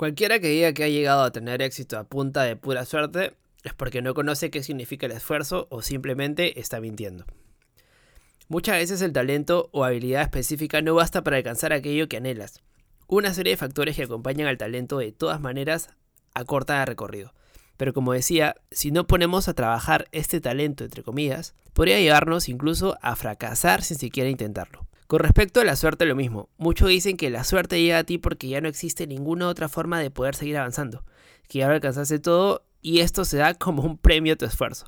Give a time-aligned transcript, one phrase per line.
[0.00, 3.74] Cualquiera que diga que ha llegado a tener éxito a punta de pura suerte es
[3.74, 7.26] porque no conoce qué significa el esfuerzo o simplemente está mintiendo.
[8.48, 12.62] Muchas veces el talento o habilidad específica no basta para alcanzar aquello que anhelas.
[13.08, 15.90] Una serie de factores que acompañan al talento de todas maneras
[16.32, 17.34] acortan el recorrido.
[17.76, 22.96] Pero como decía, si no ponemos a trabajar este talento, entre comillas, podría llevarnos incluso
[23.02, 24.86] a fracasar sin siquiera intentarlo.
[25.10, 26.50] Con respecto a la suerte, lo mismo.
[26.56, 29.98] Muchos dicen que la suerte llega a ti porque ya no existe ninguna otra forma
[29.98, 31.04] de poder seguir avanzando,
[31.48, 34.86] que ya alcanzaste todo y esto se da como un premio a tu esfuerzo.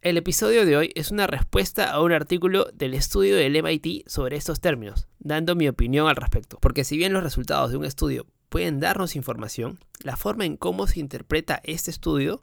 [0.00, 4.38] El episodio de hoy es una respuesta a un artículo del estudio del MIT sobre
[4.38, 6.56] estos términos, dando mi opinión al respecto.
[6.62, 10.86] Porque si bien los resultados de un estudio pueden darnos información, la forma en cómo
[10.86, 12.42] se interpreta este estudio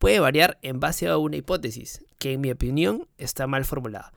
[0.00, 4.12] puede variar en base a una hipótesis, que en mi opinión está mal formulada.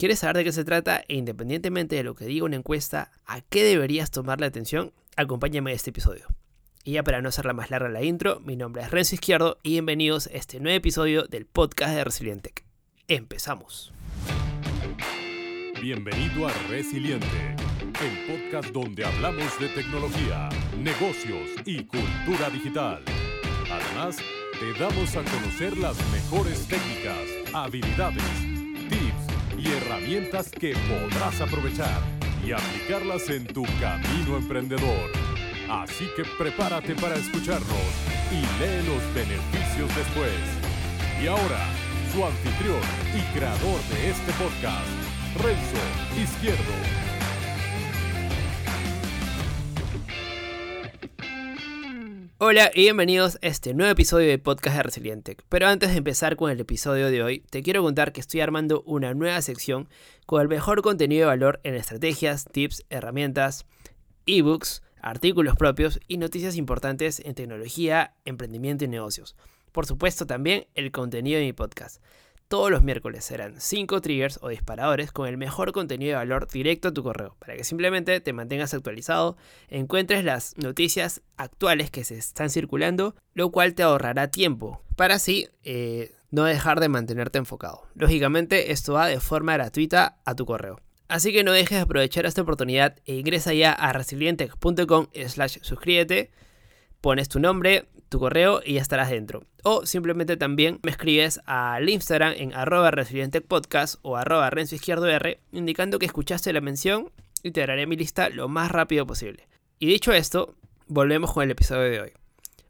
[0.00, 3.42] ¿Quieres saber de qué se trata e independientemente de lo que diga una encuesta, a
[3.42, 4.94] qué deberías tomarle atención?
[5.14, 6.24] Acompáñame a este episodio.
[6.84, 9.72] Y ya para no hacerla más larga la intro, mi nombre es Renzo Izquierdo y
[9.72, 12.64] bienvenidos a este nuevo episodio del podcast de Resilientec.
[13.08, 13.92] Empezamos.
[15.82, 17.54] Bienvenido a Resiliente,
[18.00, 20.48] el podcast donde hablamos de tecnología,
[20.78, 23.04] negocios y cultura digital.
[23.70, 24.16] Además,
[24.58, 28.59] te damos a conocer las mejores técnicas, habilidades,
[29.62, 32.00] y herramientas que podrás aprovechar
[32.44, 35.10] y aplicarlas en tu camino emprendedor.
[35.68, 37.68] Así que prepárate para escucharnos
[38.32, 40.32] y lee los beneficios después.
[41.22, 41.60] Y ahora,
[42.12, 42.80] su anfitrión
[43.14, 44.88] y creador de este podcast,
[45.36, 47.09] Renzo Izquierdo.
[52.42, 55.36] Hola y bienvenidos a este nuevo episodio de Podcast de Resiliente.
[55.50, 58.82] Pero antes de empezar con el episodio de hoy, te quiero contar que estoy armando
[58.86, 59.90] una nueva sección
[60.24, 63.66] con el mejor contenido de valor en estrategias, tips, herramientas,
[64.24, 69.36] ebooks, artículos propios y noticias importantes en tecnología, emprendimiento y negocios.
[69.70, 72.02] Por supuesto también el contenido de mi podcast.
[72.50, 76.88] Todos los miércoles serán 5 triggers o disparadores con el mejor contenido de valor directo
[76.88, 79.36] a tu correo, para que simplemente te mantengas actualizado,
[79.68, 85.46] encuentres las noticias actuales que se están circulando, lo cual te ahorrará tiempo, para así
[85.62, 87.86] eh, no dejar de mantenerte enfocado.
[87.94, 90.80] Lógicamente esto va de forma gratuita a tu correo.
[91.06, 96.32] Así que no dejes de aprovechar esta oportunidad e ingresa ya a resilientech.com slash suscríbete,
[97.00, 99.44] pones tu nombre, tu correo y ya estarás dentro.
[99.62, 105.40] O simplemente también me escribes al Instagram en arroba resilientechpodcast o arroba renzo izquierdo R
[105.52, 107.10] indicando que escuchaste la mención
[107.42, 109.48] y te daré mi lista lo más rápido posible.
[109.78, 110.56] Y dicho esto,
[110.88, 112.12] volvemos con el episodio de hoy.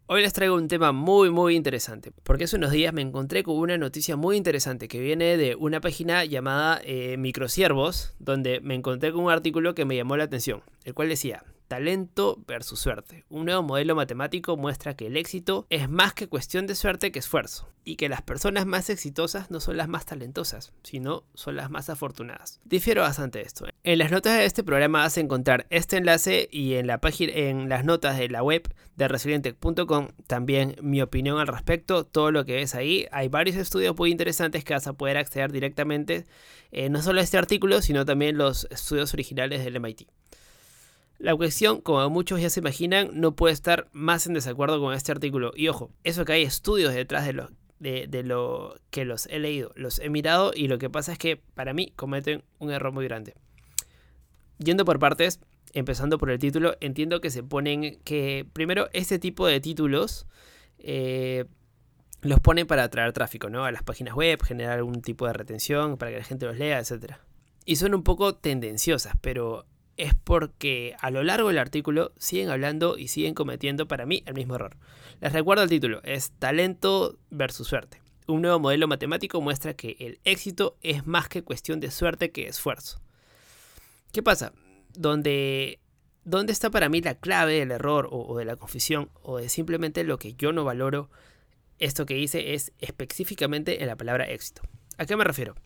[0.07, 3.57] Hoy les traigo un tema muy muy interesante, porque hace unos días me encontré con
[3.57, 9.13] una noticia muy interesante que viene de una página llamada eh, Microsiervos, donde me encontré
[9.13, 13.25] con un artículo que me llamó la atención, el cual decía, talento versus suerte.
[13.29, 17.21] Un nuevo modelo matemático muestra que el éxito es más que cuestión de suerte que
[17.21, 21.71] esfuerzo, y que las personas más exitosas no son las más talentosas, sino son las
[21.71, 22.59] más afortunadas.
[22.65, 23.67] Difiero bastante de esto.
[23.85, 27.33] En las notas de este programa vas a encontrar este enlace y en la página
[27.35, 32.45] en las notas de la web de resiliente.com también mi opinión al respecto, todo lo
[32.45, 33.07] que ves ahí.
[33.13, 36.27] Hay varios estudios muy interesantes que vas a poder acceder directamente,
[36.73, 40.09] eh, no solo a este artículo, sino también los estudios originales del MIT.
[41.21, 45.13] La cuestión, como muchos ya se imaginan, no puede estar más en desacuerdo con este
[45.13, 45.53] artículo.
[45.55, 49.71] Y ojo, eso que hay estudios detrás de lo, de, lo que los he leído,
[49.75, 53.05] los he mirado y lo que pasa es que para mí cometen un error muy
[53.05, 53.35] grande.
[54.57, 55.41] Yendo por partes,
[55.75, 60.27] empezando por el título, entiendo que se ponen que primero este tipo de títulos
[60.79, 61.45] eh,
[62.23, 63.67] los ponen para atraer tráfico, ¿no?
[63.67, 66.79] A las páginas web, generar algún tipo de retención para que la gente los lea,
[66.79, 67.17] etc.
[67.67, 69.67] Y son un poco tendenciosas, pero
[70.01, 74.33] es porque a lo largo del artículo siguen hablando y siguen cometiendo para mí el
[74.33, 74.79] mismo error.
[75.21, 78.01] Les recuerdo el título, es Talento versus Suerte.
[78.27, 82.49] Un nuevo modelo matemático muestra que el éxito es más que cuestión de suerte que
[82.49, 83.03] esfuerzo.
[84.11, 84.55] ¿Qué pasa?
[84.95, 85.81] Donde,
[86.25, 89.51] ¿Dónde está para mí la clave del error o, o de la confusión o de
[89.51, 91.11] simplemente lo que yo no valoro?
[91.79, 94.63] Esto que hice es específicamente en la palabra éxito.
[94.97, 95.57] ¿A qué me refiero?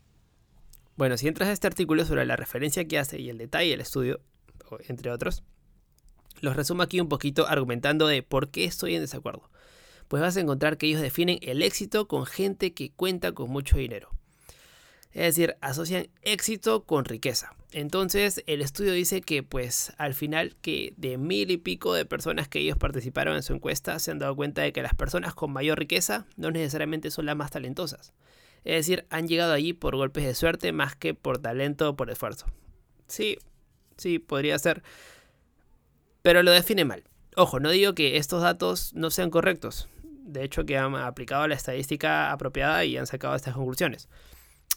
[0.97, 3.81] Bueno, si entras a este artículo sobre la referencia que hace y el detalle del
[3.81, 4.21] estudio,
[4.87, 5.43] entre otros,
[6.39, 9.49] los resumo aquí un poquito argumentando de por qué estoy en desacuerdo.
[10.07, 13.77] Pues vas a encontrar que ellos definen el éxito con gente que cuenta con mucho
[13.77, 14.09] dinero.
[15.11, 17.55] Es decir, asocian éxito con riqueza.
[17.71, 22.47] Entonces el estudio dice que pues al final que de mil y pico de personas
[22.47, 25.51] que ellos participaron en su encuesta se han dado cuenta de que las personas con
[25.51, 28.13] mayor riqueza no necesariamente son las más talentosas.
[28.65, 32.09] Es decir, han llegado allí por golpes de suerte más que por talento o por
[32.09, 32.47] esfuerzo.
[33.07, 33.37] Sí,
[33.95, 34.81] sí, podría ser.
[36.23, 37.03] Pero lo define mal.
[37.35, 39.87] Ojo, no digo que estos datos no sean correctos.
[40.01, 44.09] De hecho, que han aplicado la estadística apropiada y han sacado estas conclusiones.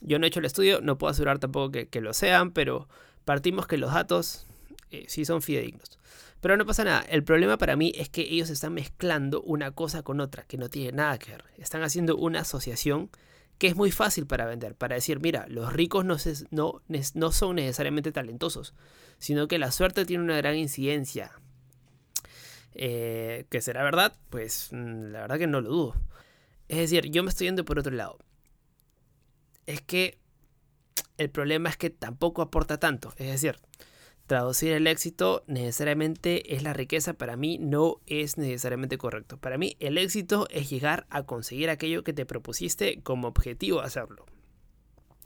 [0.03, 2.89] Yo no he hecho el estudio, no puedo asegurar tampoco que, lo sean, pero
[3.25, 4.47] partimos que los datos
[4.91, 5.99] eh, sí son fidedignos.
[6.43, 7.01] Pero no pasa nada.
[7.09, 10.69] El problema para mí es que ellos están mezclando una cosa con otra, que no
[10.69, 11.45] tiene nada que ver.
[11.57, 13.11] Están haciendo una asociación
[13.59, 18.75] que es muy fácil para vender, para decir, mira, los ricos no, son necesariamente talentosos,
[19.19, 21.33] sino que la suerte tiene una gran incidencia.
[22.81, 25.97] Eh, que será verdad, pues mm, la verdad que no lo dudo.
[26.69, 28.19] Es decir, yo me estoy yendo por otro lado.
[29.67, 30.19] Es que
[31.17, 33.13] el problema es que tampoco aporta tanto.
[33.17, 33.59] Es decir,
[34.29, 39.39] traducir el éxito necesariamente es la riqueza, para mí no es necesariamente correcto.
[39.39, 44.27] Para mí el éxito es llegar a conseguir aquello que te propusiste como objetivo hacerlo.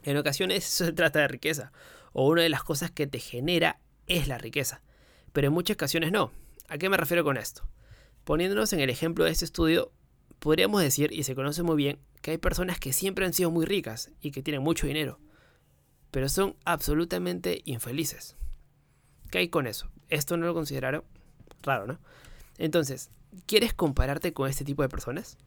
[0.03, 1.71] En ocasiones se trata de riqueza,
[2.13, 4.81] o una de las cosas que te genera es la riqueza,
[5.33, 6.31] pero en muchas ocasiones no.
[6.69, 7.67] ¿A qué me refiero con esto?
[8.23, 9.91] Poniéndonos en el ejemplo de este estudio,
[10.39, 13.65] podríamos decir, y se conoce muy bien, que hay personas que siempre han sido muy
[13.65, 15.19] ricas y que tienen mucho dinero,
[16.09, 18.37] pero son absolutamente infelices.
[19.33, 19.89] ¿Qué hay con eso?
[20.09, 21.03] Esto no lo consideraron
[21.63, 21.99] raro, ¿no?
[22.59, 23.09] Entonces,
[23.47, 25.39] ¿quieres compararte con este tipo de personas?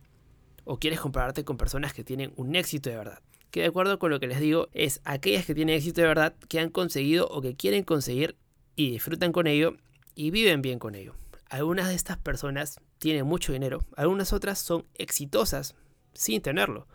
[0.65, 3.21] ¿O quieres compararte con personas que tienen un éxito de verdad?
[3.53, 6.35] Que de acuerdo con lo que les digo, es aquellas que tienen éxito de verdad,
[6.49, 8.35] que han conseguido o que quieren conseguir
[8.75, 9.77] y disfrutan con ello
[10.17, 11.15] y viven bien con ello.
[11.49, 15.77] Algunas de estas personas tienen mucho dinero, algunas otras son exitosas
[16.12, 16.88] sin tenerlo.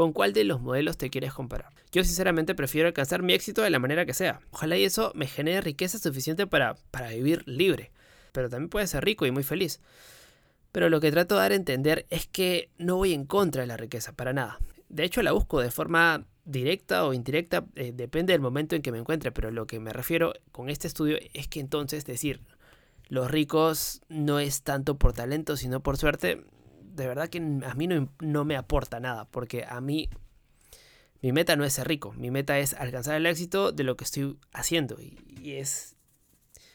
[0.00, 1.74] ¿Con cuál de los modelos te quieres comparar?
[1.92, 4.40] Yo sinceramente prefiero alcanzar mi éxito de la manera que sea.
[4.50, 7.90] Ojalá y eso me genere riqueza suficiente para, para vivir libre.
[8.32, 9.78] Pero también puede ser rico y muy feliz.
[10.72, 13.66] Pero lo que trato de dar a entender es que no voy en contra de
[13.66, 14.58] la riqueza, para nada.
[14.88, 18.92] De hecho, la busco de forma directa o indirecta, eh, depende del momento en que
[18.92, 22.40] me encuentre, pero lo que me refiero con este estudio es que entonces decir,
[23.10, 26.42] los ricos no es tanto por talento, sino por suerte,
[27.00, 30.08] de verdad que a mí no, me aporta nada, porque a mí
[31.22, 34.04] mi meta no es ser rico, mi meta es alcanzar el éxito de lo que
[34.04, 35.96] estoy haciendo y, es,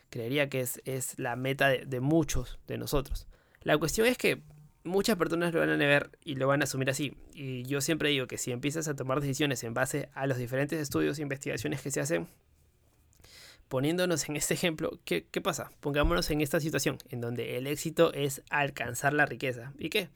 [0.09, 3.27] creería que es, es la meta de, muchos de nosotros.
[3.61, 4.41] La cuestión es que
[4.83, 7.15] muchas personas lo van a ver y lo van a asumir así.
[7.33, 10.79] Y yo siempre digo que si empiezas a tomar decisiones en base a los diferentes
[10.79, 12.27] estudios e investigaciones que se hacen,
[13.75, 15.69] poniéndonos en este ejemplo, ¿qué, pasa?
[15.81, 19.73] Pongámonos en esta situación, en donde el éxito es alcanzar la riqueza.
[19.77, 20.07] ¿Y qué?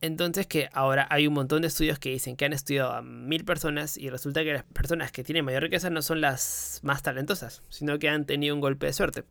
[0.00, 3.44] Entonces que ahora hay un montón de estudios que dicen que han estudiado a mil
[3.44, 7.62] personas y resulta que las personas que tienen mayor riqueza no son las más talentosas,
[7.68, 9.22] sino que han tenido un golpe de suerte.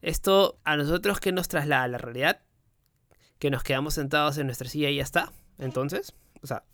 [0.00, 2.40] Esto a nosotros que nos traslada a la realidad,
[3.38, 5.34] que nos quedamos sentados en nuestra silla y ya está.
[5.58, 6.64] Entonces, o sea,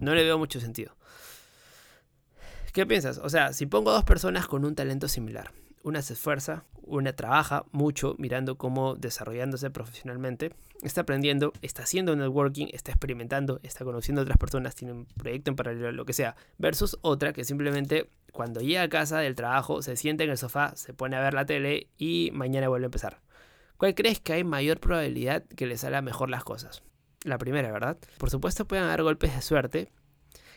[0.00, 0.96] no le veo mucho sentido.
[2.72, 3.18] ¿Qué piensas?
[3.18, 7.64] O sea, si pongo dos personas con un talento similar, una se esfuerza, una trabaja
[7.72, 10.52] mucho mirando cómo desarrollándose profesionalmente,
[10.82, 15.50] está aprendiendo, está haciendo networking, está experimentando, está conociendo a otras personas, tiene un proyecto
[15.50, 19.82] en paralelo, lo que sea, versus otra que simplemente cuando llega a casa del trabajo
[19.82, 22.88] se sienta en el sofá, se pone a ver la tele y mañana vuelve a
[22.88, 23.20] empezar.
[23.76, 26.82] ¿Cuál crees que hay mayor probabilidad que le salga mejor las cosas?
[27.24, 27.98] La primera, ¿verdad?
[28.18, 29.92] Por supuesto pueden haber golpes de suerte,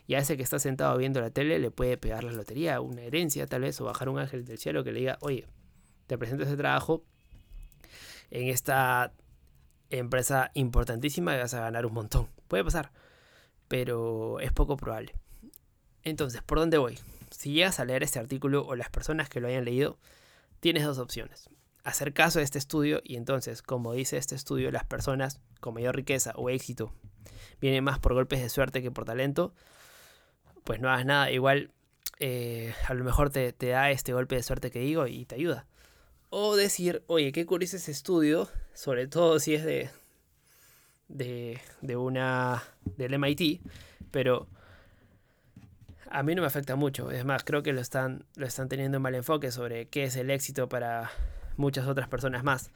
[0.08, 3.48] y ese que está sentado viendo la tele le puede pegar la lotería, una herencia
[3.48, 5.48] tal vez, o bajar un ángel del cielo que le diga, oye,
[6.08, 7.04] te presento ese trabajo
[8.30, 9.14] en esta
[9.90, 12.28] empresa importantísima y vas a ganar un montón.
[12.48, 12.92] Puede pasar,
[13.68, 15.14] pero es poco probable.
[16.04, 17.00] Entonces, ¿por dónde voy?
[17.32, 19.98] Si llegas a leer este artículo o las personas que lo hayan leído,
[20.60, 21.50] tienes dos opciones.
[21.84, 25.96] Hacer caso a este estudio y entonces, como dice este estudio, las personas con mayor
[25.96, 26.94] riqueza o éxito
[27.60, 29.54] vienen más por golpes de suerte que por talento,
[30.66, 31.72] pues no hagas nada, igual
[32.20, 35.68] eh, a lo mejor te, da este golpe de suerte que digo y te ayuda.
[36.30, 39.90] O decir, oye, qué curioso ese estudio, sobre todo si es de,
[41.08, 42.64] de, de una,
[42.98, 43.62] del MIT,
[44.12, 44.48] pero
[46.10, 47.12] a mí no me afecta mucho.
[47.12, 50.16] Es más, creo que lo están, lo están teniendo un mal enfoque sobre qué es
[50.16, 51.12] el éxito para
[51.58, 52.72] muchas otras personas más.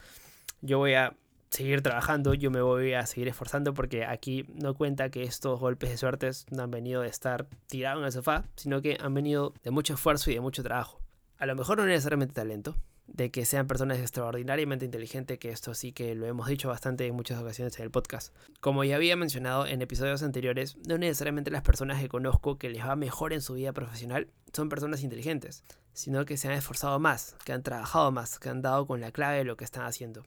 [0.61, 1.15] Yo voy a
[1.49, 5.89] seguir trabajando, yo me voy a seguir esforzando porque aquí no cuenta que estos golpes
[5.89, 9.53] de suerte no han venido de estar tirado en el sofá, sino que han venido
[9.63, 10.99] de mucho esfuerzo y de mucho trabajo.
[11.37, 12.75] A lo mejor no necesariamente talento,
[13.13, 17.15] de que sean personas extraordinariamente inteligentes, que esto sí que lo hemos dicho bastante en
[17.15, 18.35] muchas ocasiones en el podcast.
[18.59, 22.85] Como ya había mencionado en episodios anteriores, no necesariamente las personas que conozco que les
[22.85, 25.63] va mejor en su vida profesional son personas inteligentes,
[25.93, 29.11] sino que se han esforzado más, que han trabajado más, que han dado con la
[29.11, 30.23] clave de lo que están haciendo.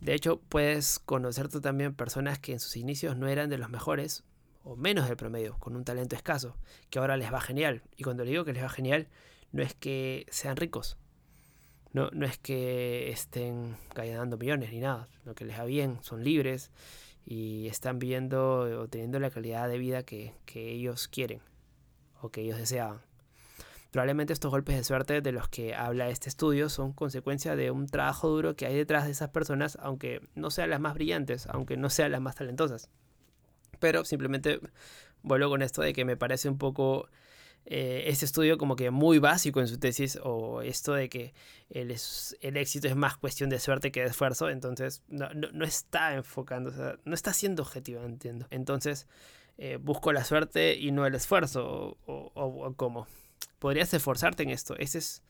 [0.00, 3.70] De hecho, puedes conocer tú también personas que en sus inicios no eran de los
[3.70, 4.24] mejores
[4.62, 6.56] o menos del promedio, con un talento escaso,
[6.90, 7.82] que ahora les va genial.
[7.96, 9.08] Y cuando le digo que les va genial,
[9.50, 10.98] no es que sean ricos.
[11.92, 16.22] No, no es que estén ganando millones ni nada, lo que les va bien, son
[16.22, 16.70] libres
[17.24, 21.40] y están viviendo o teniendo la calidad de vida que, que ellos quieren
[22.20, 23.07] o que ellos deseaban.
[23.90, 27.86] Probablemente estos golpes de suerte de los que habla este estudio son consecuencia de un
[27.86, 31.78] trabajo duro que hay detrás de esas personas, aunque no sean las más brillantes, aunque
[31.78, 32.90] no sean las más talentosas.
[33.80, 34.60] Pero simplemente
[35.22, 37.08] vuelvo con esto de que me parece un poco
[37.64, 41.32] eh, este estudio como que muy básico en su tesis o esto de que
[41.70, 45.30] el, éxito es más cuestión de suerte que de esfuerzo, entonces no,
[45.64, 48.46] está enfocando, no está siendo objetivo, entiendo.
[48.50, 49.06] Entonces
[49.56, 53.06] eh, busco la suerte y no el esfuerzo o cómo
[53.58, 54.76] podrías esforzarte en esto.
[54.76, 55.22] Ese es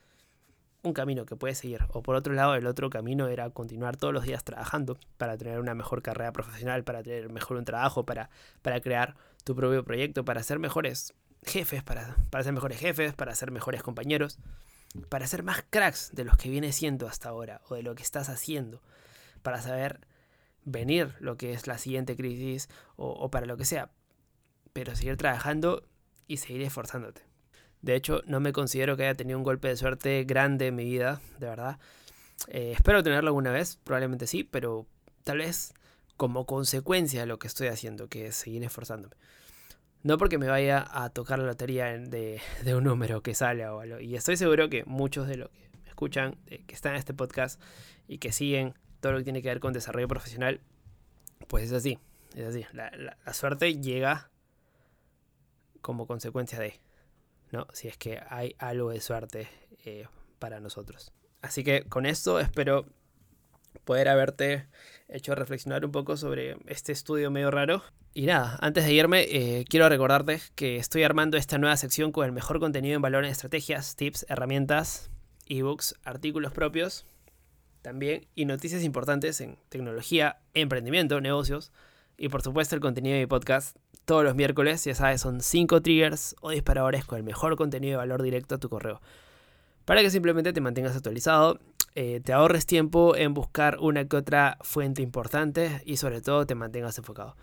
[0.83, 1.81] un camino que puedes seguir.
[1.91, 5.61] O por otro lado, el otro camino era continuar todos los días trabajando para tener
[5.61, 8.31] una mejor carrera profesional, para tener mejor un trabajo, para,
[8.63, 13.35] para crear tu propio proyecto, para ser mejores jefes, para, para ser mejores jefes, para
[13.35, 14.39] ser mejores compañeros,
[15.09, 18.03] para ser más cracks de los que vienes siendo hasta ahora o de lo que
[18.03, 18.83] estás haciendo,
[19.43, 20.01] para saber
[20.65, 23.91] venir lo que es la siguiente crisis o, o para lo que sea.
[24.73, 25.89] Pero seguir trabajando
[26.27, 27.28] y seguir esforzándote.
[27.83, 30.85] De hecho, no me considero que haya tenido un golpe de suerte grande en mi
[30.85, 31.79] vida, de verdad.
[32.49, 34.87] Eh, espero tenerlo alguna vez, probablemente sí, pero
[35.25, 35.75] tal vez
[36.17, 39.15] como consecuencia de lo que estoy haciendo, que es seguir esforzándome.
[40.03, 42.41] No porque me vaya a tocar la lotería de,
[42.75, 44.01] un número que sale o algo.
[44.01, 47.61] Y estoy seguro que muchos de los que me escuchan, que están en este podcast
[48.07, 50.61] y que siguen todo lo que tiene que ver con desarrollo profesional,
[51.47, 51.99] pues es así.
[52.35, 52.67] Es así.
[52.73, 54.31] la suerte llega
[55.81, 56.81] como consecuencia de.
[57.51, 57.67] ¿No?
[57.73, 59.49] Si es que hay algo de suerte
[59.85, 60.07] eh,
[60.39, 61.13] para nosotros.
[61.41, 62.87] Así que con esto espero
[63.85, 64.67] poder haberte
[65.09, 67.83] hecho reflexionar un poco sobre este estudio medio raro.
[68.15, 72.25] Y nada, antes de irme, eh, quiero recordarte que estoy armando esta nueva sección con
[72.25, 75.11] el mejor contenido en valor en estrategias, tips, herramientas,
[75.47, 77.07] ebooks, artículos propios,
[77.83, 81.73] también y noticias importantes en tecnología, emprendimiento, negocios
[82.17, 83.77] y por supuesto el contenido de mi podcast
[84.09, 87.97] todos los miércoles, ya sabes, son 5 triggers o disparadores con el mejor contenido de
[87.99, 89.03] valor directo a tu correo.
[89.85, 91.61] Para que simplemente te mantengas actualizado,
[91.95, 96.55] eh, te ahorres tiempo en buscar una que otra fuente importante y sobre todo te
[96.55, 97.37] mantengas enfocado.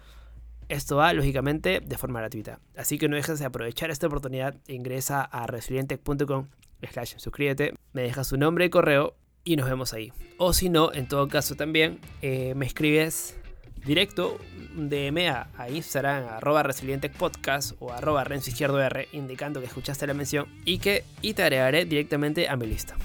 [0.68, 2.60] Esto va, lógicamente, de forma gratuita.
[2.76, 4.56] Así que no dejes de aprovechar esta oportunidad.
[4.68, 6.48] Ingresa a resilientec.com
[6.92, 10.12] slash suscríbete, me dejas tu nombre y correo y nos vemos ahí.
[10.40, 13.38] O si no, en todo caso también, eh, me escribes
[13.86, 14.40] directo,
[14.76, 20.14] DM a, a Instagram, arroba resilientepodcast o arroba renzo izquierdo R, indicando que escuchaste la
[20.14, 22.96] mención y que y te agregaré directamente a mi lista.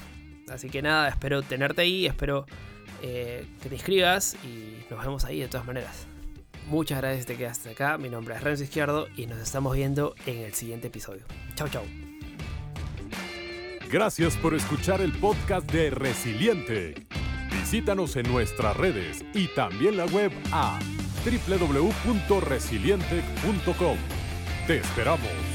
[0.49, 2.47] Así que nada, espero tenerte ahí, espero
[3.03, 6.07] eh, que te inscribas y nos vemos ahí de todas maneras.
[6.67, 7.99] Muchas gracias que te quedaste acá.
[7.99, 11.23] Mi nombre es Renzo Izquierdo y nos estamos viendo en el siguiente episodio.
[11.55, 11.83] Chau, chau.
[13.91, 17.10] Gracias por escuchar el podcast de Resiliente.
[17.71, 20.81] Visítanos en nuestras redes y también la web a
[21.25, 23.97] www.resiliente.com.
[24.67, 25.50] Te esperamos.